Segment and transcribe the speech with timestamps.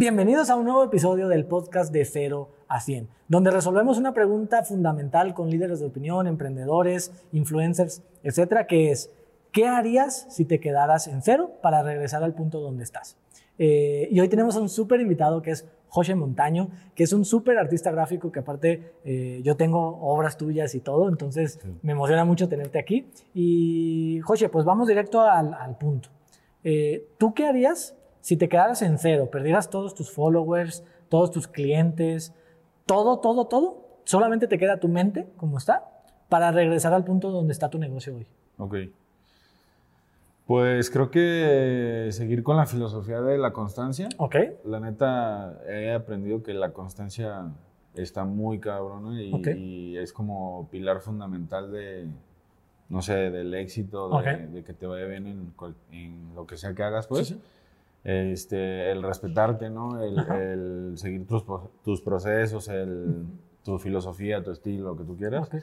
[0.00, 4.64] Bienvenidos a un nuevo episodio del podcast de 0 a 100, donde resolvemos una pregunta
[4.64, 9.12] fundamental con líderes de opinión, emprendedores, influencers, etcétera, que es,
[9.52, 13.18] ¿qué harías si te quedaras en cero para regresar al punto donde estás?
[13.58, 17.26] Eh, y hoy tenemos a un súper invitado que es José Montaño, que es un
[17.26, 22.24] súper artista gráfico que aparte eh, yo tengo obras tuyas y todo, entonces me emociona
[22.24, 23.10] mucho tenerte aquí.
[23.34, 26.08] Y José, pues vamos directo al, al punto.
[26.64, 31.48] Eh, ¿Tú qué harías si te quedaras en cero, perdieras todos tus followers, todos tus
[31.48, 32.34] clientes,
[32.86, 33.86] todo, todo, todo?
[34.04, 35.88] Solamente te queda tu mente como está
[36.28, 38.26] para regresar al punto donde está tu negocio hoy.
[38.58, 38.76] Ok.
[40.46, 44.08] Pues creo que seguir con la filosofía de la constancia.
[44.16, 44.36] Ok.
[44.64, 47.52] La neta, he aprendido que la constancia
[47.94, 52.08] está muy cabrona y, es como pilar fundamental de,
[52.88, 55.52] no sé, del éxito, de, que te vaya bien en,
[55.92, 57.28] en lo que sea que hagas, pues.
[57.28, 57.40] Sí, sí.
[58.04, 60.02] Este, el respetarte, ¿no?
[60.02, 61.44] El, el seguir tus,
[61.84, 63.26] tus procesos, el,
[63.62, 65.48] tu filosofía, tu estilo, lo que tú quieras.
[65.48, 65.56] Ok.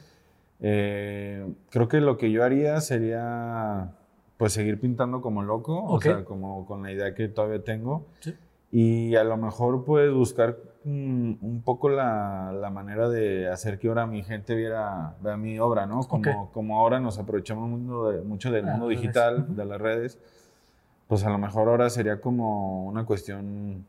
[0.60, 3.92] Eh, creo que lo que yo haría sería
[4.36, 5.92] pues seguir pintando como loco, Ok.
[5.92, 8.06] o sea, como con la idea que todavía tengo.
[8.20, 8.34] Sí.
[8.70, 13.88] Y a lo mejor pues buscar mm, un poco la, la manera de hacer que
[13.88, 16.00] ahora mi gente viera, vea mi obra, ¿no?
[16.06, 16.52] Como, Ok.
[16.52, 20.18] como ahora nos aprovechamos mundo de- mucho del Ah, mundo digital, de las redes,
[21.08, 23.84] pues a lo mejor ahora sería como una cuestión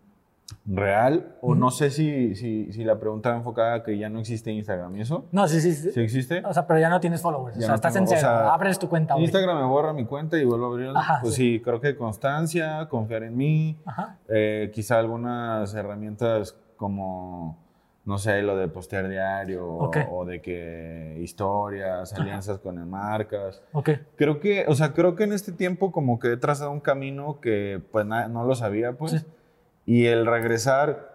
[0.66, 4.20] real, o no sé si, si, si la pregunta va enfocada a que ya no
[4.20, 5.26] existe Instagram y eso.
[5.32, 5.92] No, sí, sí, sí.
[5.92, 6.42] ¿Sí existe?
[6.44, 7.56] O sea, pero ya no tienes followers.
[7.58, 8.22] o sea, no estás tengo, en o cero.
[8.22, 9.16] sea, Abres tu cuenta.
[9.20, 11.00] Instagram me borra mi cuenta y vuelvo a abrirla.
[11.00, 11.58] Ajá, pues sí.
[11.58, 11.62] sí.
[11.64, 14.18] creo que constancia, confiar en mí, Ajá.
[14.28, 17.56] eh, quizá algunas herramientas como,
[18.10, 23.62] no sé, lo de postear diario o- de que historias, alianzas con marcas.
[23.72, 23.92] Ok.
[24.16, 27.40] Creo que, o sea, creo que en este tiempo como que he trazado un camino
[27.40, 29.12] que pues na- no lo sabía, pues.
[29.12, 29.18] Sí.
[29.86, 31.08] Y el regresar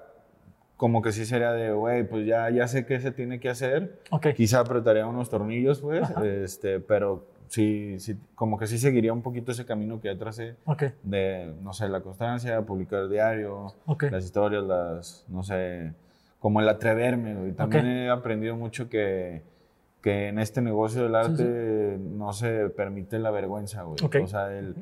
[0.76, 3.98] como que sí sería de, güey, pues ya, ya sé qué se tiene que hacer.
[4.12, 4.28] Ok.
[4.36, 6.24] Quizá apretaría unos tornillos, pues, Ajá.
[6.24, 10.54] este, pero sí, sí, como que sí seguiría un poquito ese camino que ya tracé
[10.64, 10.84] Ok.
[11.02, 14.04] de, no sé, la constancia, publicar diario, Ok.
[14.12, 15.92] las historias, las, no sé,
[16.44, 17.52] como el atreverme, güey.
[17.52, 17.90] También Ok.
[17.90, 19.42] he aprendido mucho que,
[20.02, 23.96] que en este negocio del Sí, arte no se permite la vergüenza, güey.
[24.04, 24.16] Ok.
[24.22, 24.74] O sea, el...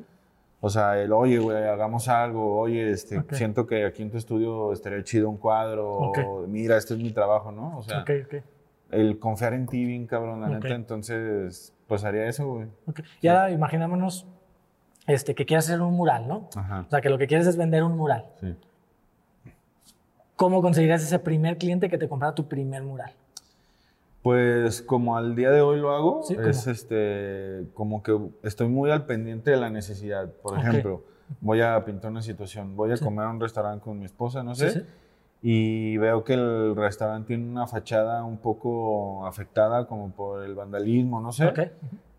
[0.59, 3.31] O sea, el, oye, güey, hagamos algo, oye, este, Ok.
[3.33, 6.19] siento que aquí en tu estudio estaría chido un cuadro, Ok.
[6.27, 7.77] o mira, este es mi trabajo, ¿no?
[7.77, 8.43] O sea, Ok, ok.
[8.91, 12.67] el confiar en ti bien cabrón, la neta, entonces, pues haría eso, güey.
[13.21, 14.27] Y ahora imaginémonos
[15.07, 16.49] este, que quieres hacer un mural, ¿no?
[16.57, 18.25] Ajá, O sea, que lo que quieres es vender un mural.
[18.41, 18.53] sí.
[20.43, 23.13] ¿Cómo conseguirías ese primer cliente que te comprara tu primer mural?
[24.21, 28.91] Pues como al día de hoy lo hago, Sí, es este, como que estoy muy
[28.91, 30.29] al pendiente de la necesidad.
[30.41, 31.01] Por ejemplo,
[31.39, 33.05] voy a pintar una situación, voy a Sí.
[33.05, 34.81] comer a un restaurante con mi esposa, no sé, sí.
[35.41, 41.21] y veo que el restaurante tiene una fachada un poco afectada como por el vandalismo,
[41.21, 41.45] no sé.
[41.45, 41.59] Ok.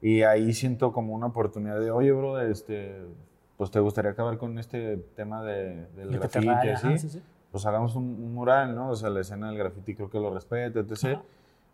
[0.00, 3.02] Y ahí siento como una oportunidad de, oye, bro, este,
[3.58, 7.22] pues te gustaría acabar con este tema de, del te sí, sí.
[7.54, 8.90] Pues hagamos un, un mural, ¿no?
[8.90, 11.04] O sea, la escena del grafiti creo que lo respeta, etc.
[11.04, 11.22] Ajá.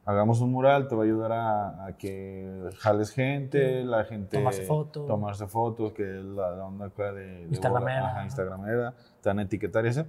[0.05, 4.37] Hagamos un mural, te va a ayudar a, a que jales gente, la gente...
[4.37, 5.07] Tomarse fotos.
[5.07, 7.25] Tomarse fotos, que es la, la onda acá de...
[7.25, 8.25] de Instagramera, Ajá, ajá.
[8.25, 10.05] Instagramera, te van a etiquetar y eso.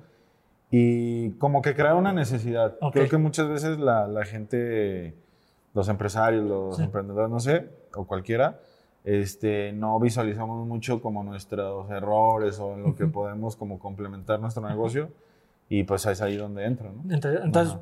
[0.71, 2.75] Y como que crear una necesidad.
[2.81, 2.91] Ok.
[2.91, 5.15] Creo que muchas veces la, la gente,
[5.73, 6.83] los empresarios, los Sí.
[6.83, 8.59] emprendedores, no sé, o cualquiera,
[9.05, 13.13] este, no visualizamos mucho como nuestros errores o en lo que Ujú.
[13.13, 15.09] podemos como complementar nuestro negocio.
[15.73, 17.01] Y pues es ahí donde entro, ¿no?
[17.13, 17.77] Entonces, entonces,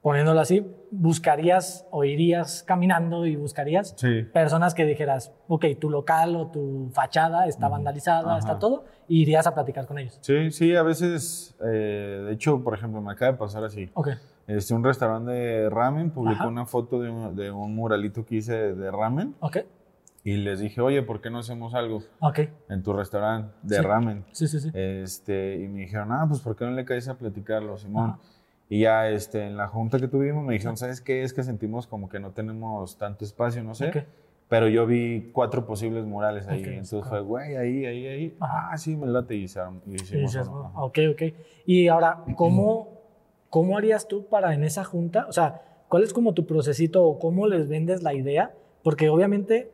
[0.00, 4.22] poniéndolo así, buscarías o irías caminando y buscarías Sí.
[4.32, 8.38] personas que dijeras, ok, tu local o tu fachada está vandalizada, Ajá.
[8.38, 10.16] está todo, y irías a platicar con ellos.
[10.22, 13.90] Sí, sí, a veces, eh, de hecho, por ejemplo, me acaba de pasar así.
[13.92, 14.08] Ok.
[14.46, 16.48] Este, un restaurante de ramen publicó Ajá.
[16.48, 19.58] una foto de un, de un muralito que hice de ramen Ok.
[20.26, 22.40] Y les dije, oye, ¿por qué no hacemos algo Ok.
[22.68, 23.82] en tu restaurante de Sí.
[23.82, 24.24] ramen?
[24.32, 24.70] Sí, sí, sí.
[24.74, 28.10] Este, y me dijeron, ah, pues ¿por qué no le caes a platicarlo, Simón?
[28.10, 28.18] Ajá.
[28.68, 31.22] Y ya este, en la junta que tuvimos me dijeron, ¿sabes qué?
[31.22, 33.88] Es que sentimos como que no tenemos tanto espacio, no sé.
[33.88, 33.96] Ok.
[34.48, 36.60] Pero yo vi cuatro posibles murales ahí.
[36.62, 38.36] Ok, Entonces fue, güey, ahí, ahí, ahí.
[38.40, 38.70] Ajá.
[38.72, 40.66] Ah, sí, me late y, hicieron- y Y hicimos dices, uno.
[40.66, 40.82] Ajá.
[40.82, 41.22] ok, ok.
[41.66, 42.88] Y ahora, ¿cómo,
[43.50, 45.26] ¿cómo harías tú para en esa junta?
[45.28, 48.52] O sea, ¿cuál es como tu procesito o cómo les vendes la idea?
[48.82, 49.70] Porque obviamente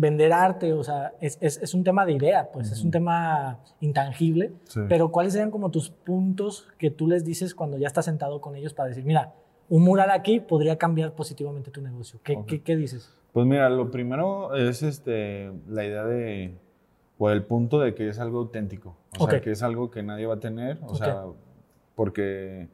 [0.00, 3.58] vender arte, o sea, es, es- es un tema de idea, pues es un tema
[3.80, 4.80] intangible, Sí.
[4.88, 8.56] pero ¿cuáles serían como tus puntos que tú les dices cuando ya estás sentado con
[8.56, 9.34] ellos para decir, mira,
[9.68, 12.18] un mural aquí podría cambiar positivamente tu negocio?
[12.24, 13.12] ¿Qué, qué- qué dices?
[13.32, 16.56] Pues mira, lo primero es este, la idea de,
[17.18, 20.26] o el punto de que es algo auténtico, o sea, que es algo que nadie
[20.26, 21.24] va a tener, o sea,
[21.94, 22.68] porque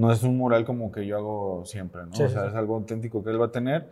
[0.00, 2.14] no es un mural como que yo hago siempre, ¿no?
[2.14, 2.48] Sí, o sea, sí.
[2.48, 3.90] es algo auténtico que él va a tener.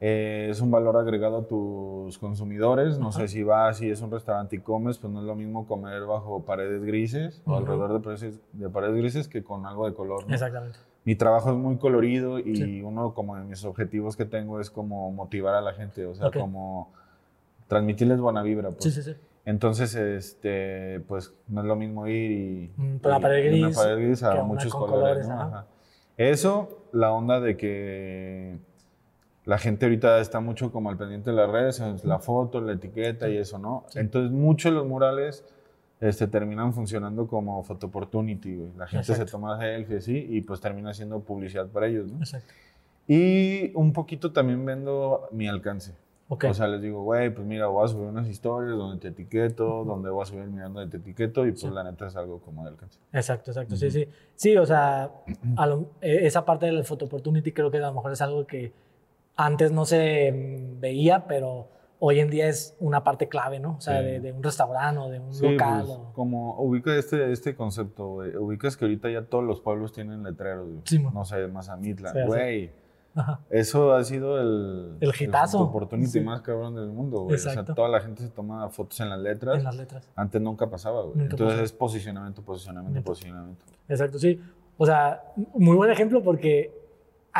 [0.00, 3.00] Eh, es un valor agregado a tus consumidores.
[3.00, 5.66] No sé si vas, si es un restaurante y comes, pues no es lo mismo
[5.66, 9.94] comer bajo paredes grises o alrededor de paredes, de paredes grises que con algo de
[9.94, 10.32] color, ¿no?
[10.32, 10.78] Exactamente.
[11.04, 12.82] Mi trabajo es muy colorido y Sí.
[12.82, 16.30] uno como de mis objetivos que tengo es como motivar a la gente, o sea,
[16.30, 16.92] como
[17.66, 18.70] transmitirles buena vibra.
[18.70, 18.84] Pues.
[18.84, 19.16] Sí, sí, sí.
[19.48, 23.96] Entonces, este, pues no es lo mismo ir y, y- pared y una gris pared
[23.96, 25.26] gris a una muchos colores.
[25.26, 25.40] colores, ¿no?
[25.40, 25.66] ajá.
[26.18, 28.58] Eso, la onda de que
[29.46, 32.72] la gente ahorita está mucho como al pendiente de las redes, es la foto, la
[32.74, 33.84] etiqueta y eso, ¿no?
[33.88, 34.00] Sí.
[34.00, 35.44] Entonces, muchos de los murales
[36.00, 38.70] este, terminan funcionando como photo opportunity, güey.
[38.76, 39.32] La gente se Exacto.
[39.32, 42.18] toma selfies así y pues termina siendo publicidad para ellos, ¿no?
[42.18, 42.52] Exacto.
[43.06, 45.94] Y un poquito también vendo mi alcance.
[46.30, 49.84] O sea, les digo, güey, pues mira, voy a subir unas historias donde te etiqueto,
[49.84, 51.70] donde voy a subir mirando donde te etiqueto y pues Sí.
[51.70, 52.98] la neta es algo como de alcance.
[53.12, 53.76] Exacto, exacto.
[53.76, 54.06] Sí, sí.
[54.34, 55.10] Sí, o sea,
[55.66, 58.72] lo- eh, esa parte del photo opportunity creo que a lo mejor es algo que
[59.36, 61.68] antes no se mm, veía, pero
[62.00, 63.76] hoy en día es una parte clave, ¿no?
[63.76, 64.04] O sea, Sí.
[64.06, 65.84] de, de un restaurante o de un Sí, local.
[65.86, 68.36] pues, o- como ubica este, este concepto, güey.
[68.36, 70.80] Ubicas que ahorita ya todos los pueblos tienen letreros, güey.
[70.84, 72.12] Sí, no sé, Mazamitla.
[72.26, 72.70] Güey,
[73.14, 73.40] Ajá.
[73.50, 74.96] eso ha sido el...
[75.00, 75.60] El hitazo.
[75.60, 76.20] opportunity Sí.
[76.20, 77.34] más cabrón del mundo, güey.
[77.34, 77.74] O sea, Exacto.
[77.74, 79.58] toda la gente se toma fotos en las letras.
[79.58, 80.08] En las letras.
[80.14, 81.20] Antes nunca pasaba, güey.
[81.22, 81.62] Entonces pasaba.
[81.64, 83.06] es posicionamiento, posicionamiento, Neta.
[83.06, 83.64] posicionamiento.
[83.88, 84.40] Exacto, sí.
[84.76, 85.22] O sea,
[85.54, 86.72] muy buen ejemplo porque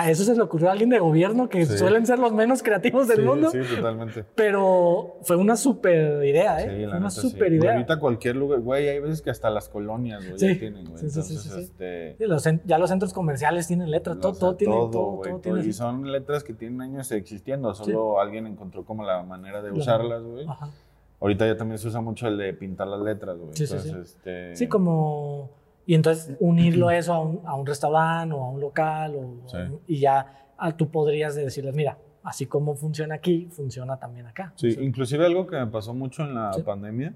[0.00, 1.76] a eso se le ocurrió a alguien de gobierno que Sí.
[1.78, 3.50] suelen ser los menos creativos del sí, mundo.
[3.50, 4.24] Sí, totalmente.
[4.34, 6.64] Pero fue una super idea, ¿eh?
[6.64, 7.30] Sí, la fue una neta, sí.
[7.30, 7.72] super idea.
[7.72, 10.48] Ahorita cualquier lugar, güey, hay veces que hasta las colonias, güey, Sí.
[10.54, 10.98] ya tienen, güey.
[10.98, 11.60] Sí, sí, sí, Entonces, sí, sí.
[11.60, 12.16] este...
[12.18, 15.30] Sí, los ya los centros comerciales tienen letras, todo, todo tiene, todo, todo, todo, güey,
[15.32, 15.40] todo.
[15.54, 15.64] tiene.
[15.68, 19.76] Y son letras que tienen años existiendo, solo alguien encontró como la manera de La-
[19.76, 20.46] usarlas, güey.
[20.48, 20.70] Ajá.
[21.20, 23.50] Ahorita ya también se usa mucho el de pintar las letras, güey.
[23.54, 24.54] Sí, sí, Entonces, este...
[24.54, 25.50] Sí, como...
[25.88, 29.56] Y entonces unirlo eso a un, a un restaurante o a un local o, Sí.
[29.87, 34.52] y ya ah, tú podrías decirles, mira, así como funciona aquí, funciona también acá.
[34.56, 36.62] Sí, inclusive algo que me pasó mucho en la Sí.
[36.62, 37.14] pandemia,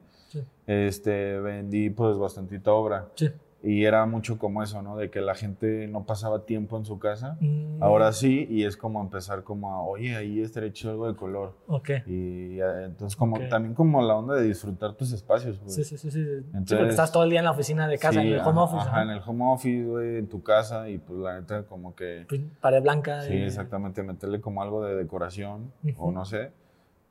[0.66, 3.08] este, vendí pues bastantita obra.
[3.14, 3.28] sí.
[3.64, 4.96] Y era mucho como eso, ¿no?
[4.96, 7.36] De que la gente no pasaba tiempo en su casa.
[7.40, 11.14] Mm, Ahora sí, y es como empezar como a, oye, ahí estaría chido algo de
[11.14, 11.54] color.
[11.68, 11.90] Ok.
[12.06, 13.48] Y eh, entonces como Ok.
[13.48, 15.70] también como la onda de disfrutar tus espacios, güey.
[15.70, 16.24] Sí, sí, sí, sí.
[16.24, 18.40] sí, Entonces- porque estás todo el día en la oficina de casa, Sí, en el
[18.40, 18.80] home office.
[18.80, 19.12] Ajá, ¿no?
[19.12, 22.26] en el home office, güey, en tu casa y pues la neta como que...
[22.28, 23.22] Pues, Pared blanca.
[23.22, 26.10] Sí, y- exactamente, meterle como algo de decoración o Ujú.
[26.12, 26.50] no sé,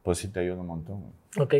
[0.04, 1.00] pues sí te ayuda un montón.
[1.00, 1.14] güey.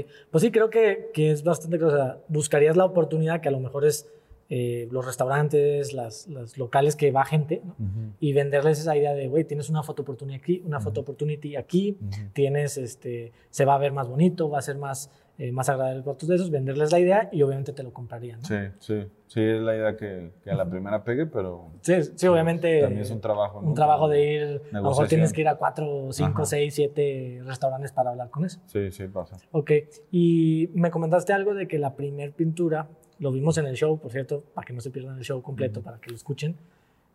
[0.04, 1.82] Ok, pues sí, creo que, que es bastante.
[1.82, 4.12] O sea, buscarías la oportunidad que a lo mejor es
[4.54, 6.28] eh, los restaurantes, las,
[6.58, 7.74] locales que va gente, ¿no?
[8.20, 11.98] y venderles esa idea de, güey, tienes una foto opportunity aquí, una foto opportunity aquí,
[12.02, 12.12] Ujú.
[12.34, 16.04] tienes, este, se va a ver más bonito, va a ser más, eh, más agradable
[16.04, 18.46] para tus de esos, venderles la idea y obviamente te lo comprarían, ¿no?
[18.46, 22.28] Sí, sí, sí, es la idea que, que a la primera pegue, pero Sí, sí,
[22.28, 22.82] obviamente.
[22.82, 23.62] también es un trabajo.
[23.62, 23.70] ¿no?
[23.70, 27.42] un trabajo de ir, a lo mejor tienes que ir a cuatro, cinco, seis, siete
[27.46, 28.60] restaurantes para hablar con eso.
[28.66, 29.38] Sí, sí, pasa.
[29.52, 29.72] Ok,
[30.12, 32.90] y me comentaste algo de que la primer pintura,
[33.22, 35.82] lo vimos en el show, por cierto, para que no se pierdan el show completo,
[35.82, 36.56] para que lo escuchen,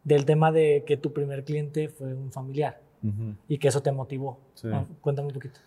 [0.04, 3.34] del tema de que tu primer cliente fue un familiar Ujú.
[3.48, 4.38] y que eso te motivó.
[4.54, 4.68] Sí.
[4.72, 5.58] Ah, Cuéntame un poquito.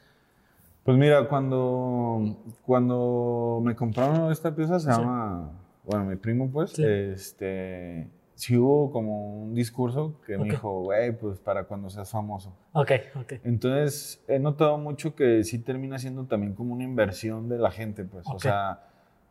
[0.83, 4.97] Pues mira, cuando, cuando me compraron esta pieza, se Sí.
[4.97, 5.51] llama,
[5.85, 6.83] bueno, mi primo pues, Sí.
[6.85, 10.41] este, sí hubo como un discurso que Ok.
[10.41, 12.53] me dijo, güey, pues para cuando seas famoso.
[12.71, 13.33] Ok, ok.
[13.43, 18.05] Entonces, he notado mucho que sí termina siendo también como una inversión de la gente,
[18.05, 18.25] pues.
[18.27, 18.39] O Ok.
[18.41, 18.83] sea,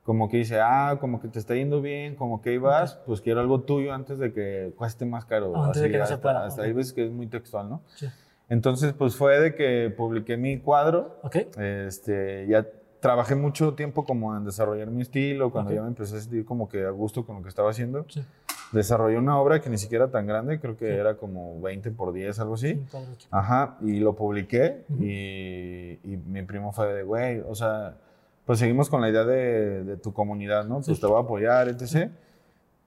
[0.08, 3.20] como que dice, ah, como que te está yendo bien, como que ahí vas, pues
[3.20, 5.54] quiero algo tuyo antes de que cueste más caro.
[5.62, 6.66] Antes de que no se hasta, pueda, Hasta ok.
[6.66, 7.82] ahí ves que es muy textual, ¿no?
[7.94, 8.06] Sí.
[8.48, 11.18] Entonces, pues fue de que publiqué mi cuadro.
[11.22, 12.66] Ok, Este, ya
[13.00, 15.76] trabajé mucho tiempo como en desarrollar mi estilo, cuando Ok.
[15.76, 18.06] ya me empecé a sentir como que a gusto con lo que estaba haciendo.
[18.08, 18.24] sí.
[18.72, 20.92] Desarrollé una obra que ni siquiera era tan grande, creo que Sí.
[20.94, 22.82] era como 20 por 10, algo así.
[23.30, 25.02] Ajá, y lo publiqué Ujú.
[25.04, 27.94] y, y mi primo fue de, güey, o sea,
[28.48, 30.76] pues seguimos con la idea de, de tu comunidad, ¿no?
[30.76, 30.98] Pues Sí.
[31.02, 32.10] te voy a apoyar, etc.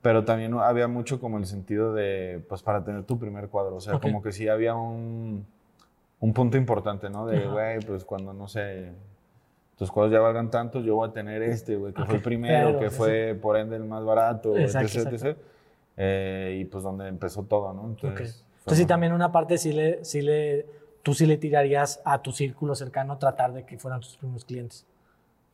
[0.01, 3.80] Pero también había mucho como el sentido de, pues para tener tu primer cuadro, o
[3.80, 4.01] sea, Ok.
[4.01, 5.46] como que sí había un,
[6.20, 7.27] un punto importante, ¿no?
[7.27, 8.91] De, güey, pues cuando, no sé,
[9.77, 12.70] tus cuadros ya valgan tanto, yo voy a tener este, güey, que fue el primero,
[12.70, 15.27] pero, que sí, fue por ende el más barato, Exacto, etc, exacto.
[15.27, 15.38] etc.
[15.98, 17.84] Eh, y pues donde empezó todo, ¿no?
[17.86, 20.65] Entonces, fue Entonces sí, también una parte sí le, sí le,
[21.03, 24.88] tú sí le tirarías a tu círculo cercano tratar de que fueran tus primeros clientes.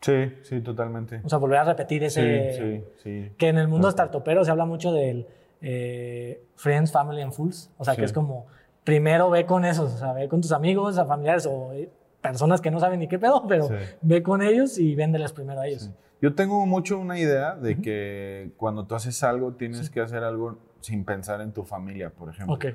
[0.02, 1.22] Sí, sí, totalmente.
[1.24, 2.54] O sea, volver a repetir ese...
[2.54, 3.32] Sí, sí, sí.
[3.38, 3.94] Que en el mundo Ajá.
[3.94, 5.28] startupero se habla mucho del
[5.62, 7.72] eh, Friends, Family and Fools.
[7.78, 8.48] O sea, que es como,
[8.84, 11.90] primero ve con esos, o sea, ve con tus amigos, a familiares o eh,
[12.22, 13.70] personas que no saben ni qué pedo, pero
[14.02, 15.92] ve con ellos y véndeles primero a ellos.
[16.22, 20.58] Yo tengo mucho una idea de que cuando tú haces algo, tienes que hacer algo
[20.82, 22.56] sin pensar en tu familia, por ejemplo.
[22.56, 22.66] Ok.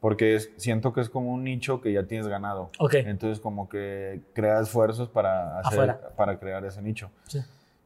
[0.00, 2.70] Porque es- siento que es como un nicho que ya tienes ganado.
[2.78, 2.94] Ok.
[2.94, 7.10] Entonces, como que crea esfuerzos para, hacer, para crear ese nicho.
[7.26, 7.40] Sí.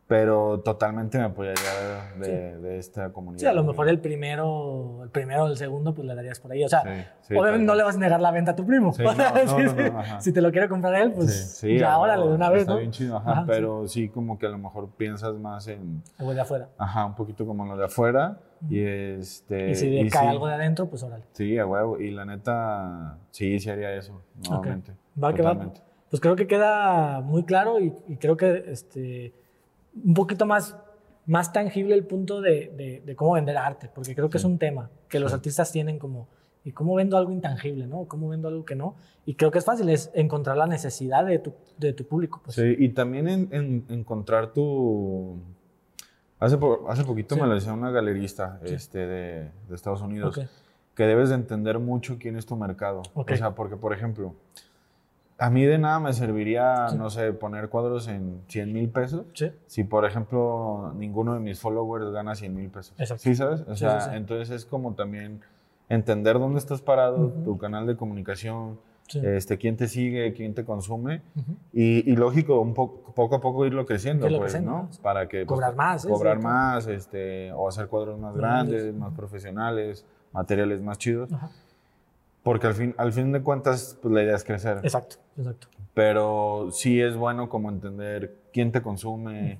[0.09, 3.41] Pero totalmente me apoyaría de, de esta comunidad.
[3.41, 6.53] Sí, a lo mejor el primero, el primero o el segundo, pues le darías por
[6.53, 6.63] ahí.
[6.65, 6.89] O sea, Sí,
[7.29, 8.93] sí, obviamente no le vas a negar la venta a tu primo.
[8.93, 10.11] Sí, no, no, Sí, no, sí.
[10.19, 12.73] si te lo quiere comprar él, pues Sí, sí, ya órale, de una vez, Está
[12.75, 12.79] ¿no?
[12.81, 13.47] bien chido, ajá, Ajá, sí.
[13.49, 14.09] pero sí.
[14.11, 16.69] como que a lo mejor piensas más en, güey de afuera.
[16.77, 18.37] ajá, un poquito como lo de afuera
[18.69, 19.71] y este...
[19.71, 21.25] Y si le y cae sí, algo de adentro, pues órale.
[21.33, 24.93] Sí, a huevo, y la neta, sí, sí haría eso, nuevamente.
[25.23, 25.73] Va que va.
[26.11, 29.33] Pues creo que queda muy claro y, y creo que este,
[30.05, 30.77] un poquito más,
[31.27, 34.59] más tangible el punto de, de- de cómo vender arte, porque creo que es un
[34.59, 36.29] tema que los artistas tienen como,
[36.65, 38.05] ¿y cómo vendo algo intangible, no?
[38.09, 38.95] ¿Cómo vendo algo que no?
[39.25, 42.41] Y creo que es fácil, es encontrar la necesidad de tu, de tu público.
[42.45, 42.57] Pues.
[42.57, 45.39] Sí, y también en, en- encontrar tu...
[46.43, 47.41] Hace, po- hace poquito Sí.
[47.41, 50.45] me lo decía una galerista este, de, de Estados Unidos, Ok.
[50.95, 53.03] que debes de entender mucho quién es tu mercado.
[53.15, 53.31] Ok.
[53.33, 54.35] O sea, porque, por ejemplo,
[55.39, 56.97] a mí de nada me serviría, Sí.
[56.97, 59.25] no sé, poner cuadros en 100 mil pesos.
[59.35, 59.53] Sí.
[59.67, 62.95] Si, por ejemplo, ninguno de mis followers gana 100 mil pesos.
[62.99, 63.23] Exacto.
[63.23, 63.61] ¿Sí sabes?
[63.63, 64.17] O Sí, sea, sí, sí.
[64.17, 65.41] entonces es como también
[65.89, 67.43] entender dónde estás parado, Ujú.
[67.45, 68.79] tu canal de comunicación,
[69.13, 69.21] Sí.
[69.25, 71.23] este, quién te sigue, quién te consume.
[71.37, 71.53] Ujú.
[71.73, 74.83] Y, y lógico, un poco, poco a poco irlo creciendo, Irlo pues, creciendo, ¿no?
[74.85, 75.03] ¿no?
[75.03, 75.45] Para que...
[75.45, 76.09] pues, Cobrar más, ¿eh?
[76.09, 78.83] Cobrar Sí, más, este, o hacer cuadros más Grandes.
[78.85, 81.31] grandes, más profesionales, materiales más chidos.
[82.43, 84.79] Porque al fin, al fin de cuentas, pues la idea es crecer.
[84.83, 85.69] Exacto, exacto.
[85.95, 89.59] Pero sí es bueno como entender quién te consume,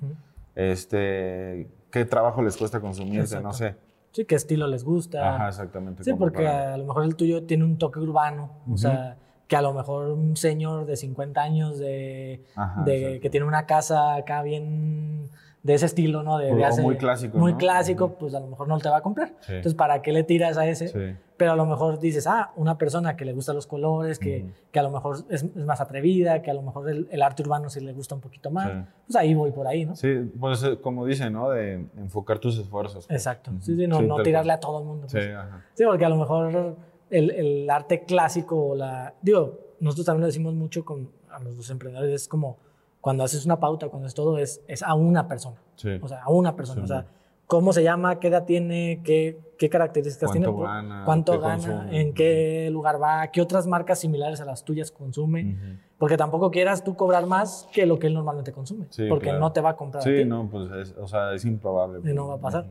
[0.55, 3.75] este, qué trabajo les cuesta consumirse, no sé.
[4.11, 5.35] Sí, qué estilo les gusta.
[5.35, 6.03] Ajá, exactamente.
[6.03, 9.55] Sí, porque para- a lo mejor el tuyo tiene un toque urbano, o sea, que
[9.55, 13.21] a lo mejor un señor de 50 años de, Ajá, de- exacto.
[13.21, 15.29] que tiene una casa acá bien
[15.63, 16.37] de ese estilo, ¿no?
[16.39, 17.57] De, O de hace- muy clásico, Muy ¿no?
[17.57, 19.29] clásico, pues a lo mejor no te va a comprar.
[19.39, 19.53] Sí.
[19.53, 20.89] Entonces, ¿para qué le tiras a ese?
[20.89, 21.17] Sí.
[21.37, 24.79] Pero a lo mejor dices, ah, una persona que le gustan los colores, que, que
[24.79, 27.69] a lo mejor es, es más atrevida, que a lo mejor el, el arte urbano
[27.69, 28.77] sí le gusta un poquito más, Sí.
[29.07, 29.95] pues ahí voy por ahí, ¿no?
[29.95, 31.49] Sí, pues eh, como dicen, ¿no?
[31.49, 33.09] De enfocar tus esfuerzos.
[33.09, 33.51] Exacto.
[33.61, 34.57] Sí, sí, no, no tirarle cual.
[34.57, 35.07] a todo el mundo.
[35.07, 35.33] Sí, pues.
[35.33, 35.63] ajá.
[35.73, 36.75] Sí, porque a lo mejor
[37.09, 39.13] el, el arte clásico o la...
[39.21, 42.57] Digo, nosotros también lo decimos mucho con a los emprendedores, es como
[43.01, 45.57] cuando haces una pauta, cuando es todo, es, es a una persona.
[45.75, 45.89] Sí.
[46.01, 46.81] O sea, a una persona.
[46.81, 47.05] Sí, o sea,
[47.47, 51.01] cómo se llama, qué edad tiene, qué, qué características ¿Cuánto tiene, gana?
[51.05, 51.99] cuánto ¿Qué gana, consume?
[52.01, 55.57] en qué lugar va, qué otras marcas similares a las tuyas consume.
[55.97, 58.85] Porque tampoco quieras tú cobrar más que lo que él normalmente consume.
[58.89, 59.39] Sí, porque claro.
[59.39, 60.25] no te va a comprar a Sí, ti.
[60.25, 61.99] no, pues es, o sea, es improbable.
[62.09, 62.65] Y no va a pasar.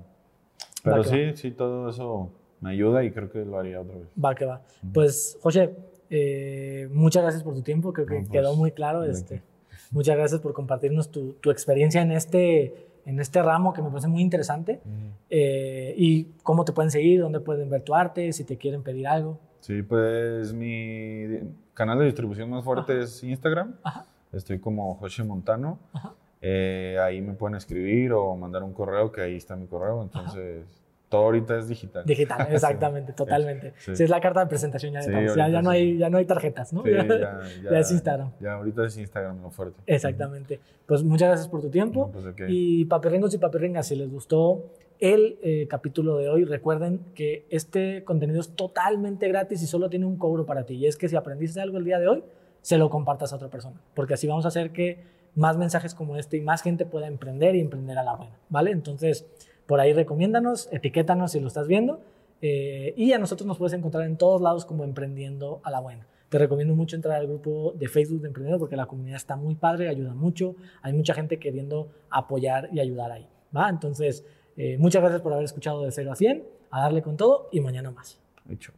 [0.83, 2.31] Pero sí, sí, todo eso
[2.63, 4.07] me ayuda y creo que lo haría otra vez.
[4.23, 4.63] Va que va.
[4.95, 5.75] Pues, José,
[6.09, 9.03] eh, muchas gracias por tu tiempo, creo que No, pues, quedó muy claro.
[9.05, 9.43] Este,
[9.91, 14.09] muchas gracias por compartirnos tu, tu experiencia en este, en este ramo que me parece
[14.09, 14.81] muy interesante.
[15.29, 19.09] Eh, y cómo te pueden seguir, dónde pueden ver tu arte, si te quieren pedir
[19.09, 19.39] algo.
[19.61, 21.41] Sí, pues mi
[21.75, 23.75] canal de distribución más fuerte es Instagram.
[23.83, 24.07] Ajá.
[24.33, 25.79] Estoy como José Montano.
[25.93, 26.15] Ajá.
[26.41, 30.03] Eh, ahí me pueden escribir o mandar un correo, que ahí está mi correo.
[30.03, 30.82] Entonces,
[31.13, 32.07] todo ahorita es digital.
[32.07, 33.75] Digital, exactamente, totalmente.
[33.77, 33.95] sí.
[33.95, 35.37] Sí, es la carta de presentación ya de Sí, todos.
[35.37, 35.77] Ya, ya no sí.
[35.77, 36.83] hay, ya no hay tarjetas, ¿no?
[36.83, 37.41] Sí, ya, ya,
[37.71, 38.33] ya es Instagram.
[38.41, 39.79] Ya ahorita es Instagram lo fuerte.
[39.87, 40.59] Exactamente.
[40.87, 42.07] Pues muchas gracias por tu tiempo.
[42.07, 42.41] No, pues, ok.
[42.49, 48.05] Y papirrengos y papirrengas, si les gustó el eh, capítulo de hoy, recuerden que este
[48.05, 50.77] contenido es totalmente gratis y solo tiene un cobro para ti.
[50.77, 52.25] Y es que si aprendiste algo el día de hoy,
[52.63, 53.79] se lo compartas a otra persona.
[53.93, 54.99] Porque así vamos a hacer que
[55.35, 58.39] más mensajes como este y más gente pueda emprender y emprender a la buena.
[58.49, 58.71] ¿Vale?
[58.71, 59.27] Entonces,
[59.73, 61.99] por ahí recomiéndanos, etiquétanos si lo estás viendo.
[62.43, 66.07] eh, y a nosotros nos puedes encontrar en todos lados como Emprendiendo a la Buena.
[66.29, 69.55] Te recomiendo mucho entrar al grupo de Facebook de Emprendedor porque la comunidad está muy
[69.55, 70.57] padre, ayuda mucho.
[70.83, 73.27] Hay mucha gente queriendo apoyar y ayudar ahí.
[73.57, 73.71] ¿va?
[73.71, 74.27] Entonces,
[74.59, 77.61] eh, muchas gracias por haber escuchado de 0 a 100, a darle con todo y
[77.61, 78.19] mañana más.
[78.51, 78.75] Hecho.